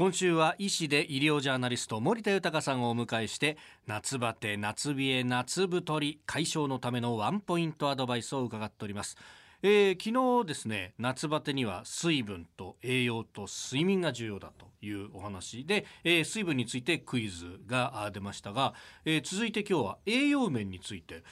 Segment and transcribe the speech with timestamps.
[0.00, 9.18] 今週は医師で医療ジャーナリスト森田豊さんをお迎えして夏バテ夏冷え夏太り解消のためのワンポイントアドバイスを伺っております。
[9.62, 18.72] えー、昨日ですね夏バテには水分と栄養と睡眠が重要だというお話で、えー、水分についてクイズが出ましたが、
[19.04, 21.24] えー、続いて今日は栄養面について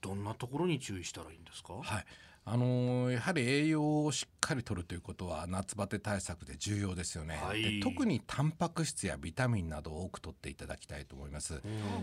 [0.00, 1.74] どんなところに注意したらいいんですか？
[1.74, 2.04] はい。
[2.48, 11.60] あのー、やはり栄養をしっかりとるということは夏バテ対策で重要ですよね、はい、で特にタンパク質やビタミンなどを多くとっていただきたいと思います。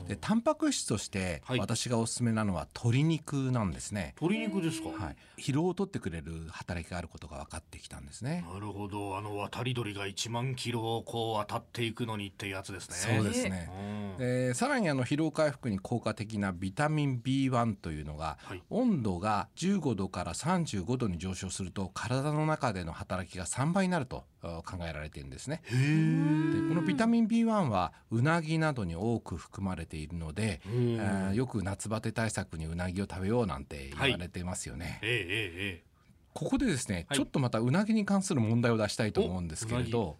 [0.07, 4.15] でタンパク質として私がおすすめなのは鶏肉なんですね。
[4.19, 4.89] 鶏肉ですか？
[4.89, 5.15] はい。
[5.37, 8.45] 疲労を取ってくれる働きがあることが分かってきたんですね。
[8.51, 9.17] なるほど。
[9.17, 13.15] あの渡り鳥が1万キロをこう渡っていくのにってやつですね。
[13.15, 13.69] そうですね、
[14.17, 25.61] でさらにあの疲労回復に効果的なビタミン B1 というのが、はい、温度が15度から35度に上昇すると体の中での働きが3倍になると考えられているんですね。
[25.65, 34.85] でこのビタミン B1 はうなぎなどに多く含まれているので、えー、よく夏バテ対策にうなぎを食べようなんて言われていますよね。
[34.85, 35.93] はい、えー、
[36.33, 40.17] ここでですね、はい、ちょっとまたうなぎに関する問題を出したいと思うんですけれど、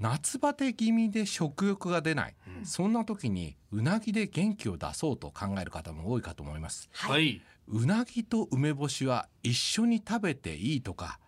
[0.00, 6.88] 夏バテ気味で食欲が出ない、うん、そんな時にうなぎで元気を出そうと考える方も多いかと思います。
[6.92, 11.18] はい、うなぎと梅干しは一緒に食べていいとか、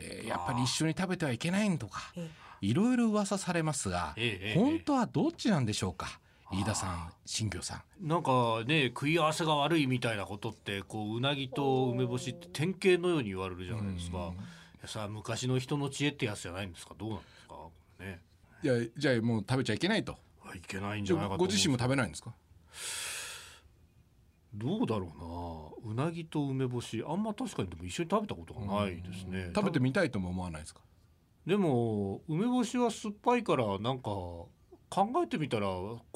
[0.00, 2.12] えー、やっぱり一緒に食べてはいけないんとか
[2.60, 4.14] いろいろ噂されますが、
[4.54, 6.18] 本当はどっちなんでしょうか？
[6.52, 8.08] 飯田さん新居さん。
[8.08, 14.32] なんかね食い合わせが悪いみたいなことってこううなぎと梅干しって典型のように言われるじゃないですか。
[14.86, 16.94] さあ昔の人の知恵ってやつじゃないんですか？
[16.98, 17.54] どうなんですか？
[18.00, 18.20] ね。
[18.62, 20.16] いやじゃあもう食べちゃいけないと。
[20.54, 22.32] いけないんじゃないかご自身も食べないんですか？
[24.52, 25.12] どうだろ
[25.84, 25.92] うな。
[25.92, 27.04] うなぎと梅干し。
[27.06, 29.50] あんま確かにでも一緒に食べたことがないですね。
[29.54, 30.80] 食べてみたいとも思わないですか？
[31.46, 34.48] でも梅干しは酸っぱいからなんか考
[35.22, 35.68] えてみたら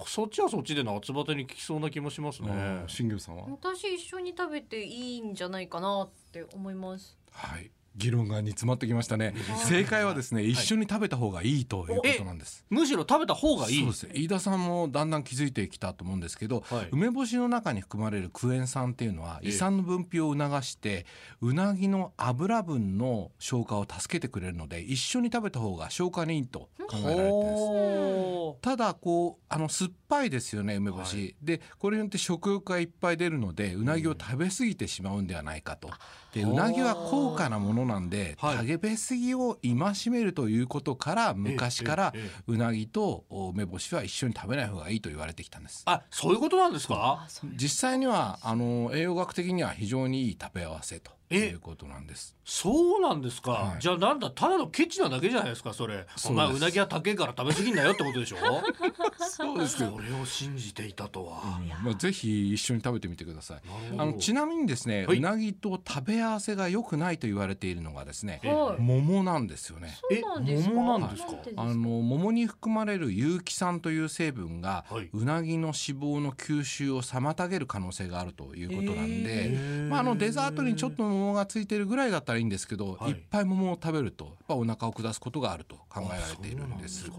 [0.07, 2.83] そっちはそっちで夏バテに効きそうな気もしますね。
[2.89, 3.45] 新業さんは？
[3.49, 7.17] 私一緒に食べていいんじゃないかなって思います。
[7.31, 9.35] はい議論が煮詰まってきましたね。
[9.69, 12.65] 正解はですね、一緒に食べた方がいいということなんです。
[12.69, 13.81] むしろ食べた方がいい？
[13.81, 14.09] そうです。
[14.13, 21.07] 飯田さんもだんだん気づいてきたと思うんですけど、はい、梅干しの中に含まれるクエン酸っていうのは胃酸の分泌を促して、
[21.41, 28.24] うなぎの油分の消化を助けてくれるので、一緒に食べた方が消化にいいと考えられてるんです。
[28.61, 35.91] ただこうあの酸っぱいですよね梅干し、はい、でこれによって食欲がいっぱい出るのでうなぎを食べ過ぎてしまうんではないかと。
[36.33, 42.13] でうなぎは高価なものなんで、はい、食べ過ぎを戒めるということから昔から
[42.47, 45.83] うなぎと梅干しは一緒に食べない方がいいと言われてきたんです。
[45.87, 47.27] あそういうことなんですか？
[47.55, 52.37] 実際にはあの栄養学的には非常にいい食べ合わせということなんです。
[52.45, 56.07] そうなんですか、はい、じゃあなんだただのケチなだけじゃないですかそれ。
[56.29, 58.37] お前うなぎは高えから食べ過ぎんなよってことでしょ？
[59.31, 63.61] そうですけどそれを信じていたとは、うん、まあ、ぜひ一緒に食べてみてください。
[63.97, 69.97] あのちなみにですね、はい、うなぎと食べ合わせが良くないと言われているのがですね、はい、桃なんですよね。
[70.13, 71.33] え桃なんですか？
[71.57, 87.11] あの桃に含まれる有機酸という成分が、はい、うなぎの脂肪の吸収を妨げる可能性があるということなんで、まあ、あのデザートにちょっと桃がついてるぐらいだったらいいんですけど、はい、いっぱい桃を食べるとやっぱお腹を下すことがあると考えられているんです。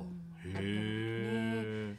[0.43, 1.95] へ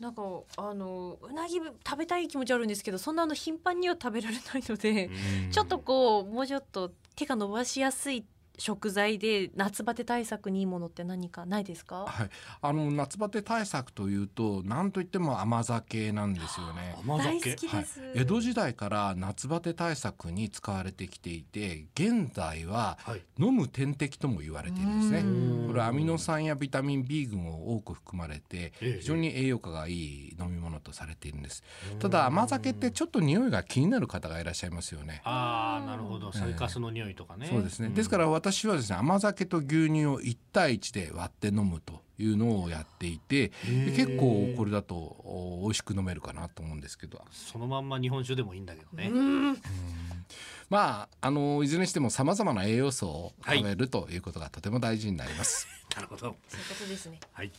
[0.00, 0.22] なんか
[0.56, 5.08] あのうなぎ食べたい気持ちあるんですけどそんなあの頻繁には食べられないので
[5.50, 8.24] ちょっとこうもうちょっと手が伸ばしやすい
[8.58, 12.30] 食材で夏バテ対策にいいものって何かないですか、はい、
[12.62, 16.96] あの夏バテ対策というと何といっても甘酒なんですよね。
[17.04, 22.98] 甘酒、はい、江戸時代から夏バテ対策に使われてきていて現在は
[23.38, 25.66] 飲む点滴とも言われているんですね。
[25.66, 31.64] これアミノ酸やビタミン B 群を多く含まれて非常に栄養価がいい飲み物とされているんです。
[31.98, 35.22] ただ甘酒ってちょっと匂いが気になる方がいらっしゃいますよね。
[35.24, 36.32] ああなるほど。
[36.32, 37.88] ソイカスの匂いとかね、そうですね。
[37.88, 43.52] ですから私はですね甘酒と牛乳を1対1で割って飲むというのをやっていて
[43.96, 49.10] 結構これだと美味しく飲めるかなと思うんですけどそのまんま日本酒でもいいんだけどね。
[50.68, 55.66] まああのいずれにしてもさまざまな栄養素を食べる、ということがとても大事になります。
[55.96, 56.20] なるほど。
[56.20, 56.36] そういう
[56.68, 57.20] ことですね。
[57.32, 57.52] はい。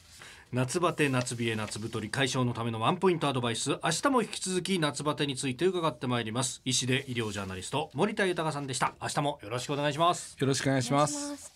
[0.56, 3.72] 夏バテ夏冷え夏太り解消のためのワンポイントアドバイス。
[3.84, 6.62] 明日も引き続き夏バテについて伺ってまいります。
[6.64, 8.94] 医師で医療ジャーナリスト森田豊さんでした。
[9.02, 10.38] 明日もよろしくお願いします。
[10.40, 11.55] よろしくお願いします